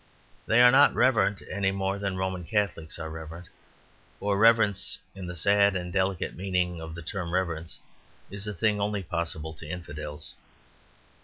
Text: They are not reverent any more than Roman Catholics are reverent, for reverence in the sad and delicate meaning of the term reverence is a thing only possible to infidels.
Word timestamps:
They 0.47 0.63
are 0.63 0.71
not 0.71 0.95
reverent 0.95 1.43
any 1.53 1.69
more 1.69 1.99
than 1.99 2.17
Roman 2.17 2.43
Catholics 2.43 2.97
are 2.97 3.11
reverent, 3.11 3.45
for 4.19 4.35
reverence 4.35 4.97
in 5.13 5.27
the 5.27 5.35
sad 5.35 5.75
and 5.75 5.93
delicate 5.93 6.35
meaning 6.35 6.81
of 6.81 6.95
the 6.95 7.03
term 7.03 7.35
reverence 7.35 7.77
is 8.31 8.47
a 8.47 8.53
thing 8.55 8.81
only 8.81 9.03
possible 9.03 9.53
to 9.53 9.67
infidels. 9.69 10.33